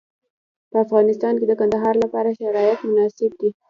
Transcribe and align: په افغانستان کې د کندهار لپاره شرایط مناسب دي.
په 0.71 0.77
افغانستان 0.85 1.33
کې 1.39 1.45
د 1.47 1.53
کندهار 1.61 1.95
لپاره 2.03 2.37
شرایط 2.39 2.79
مناسب 2.89 3.31
دي. 3.39 3.49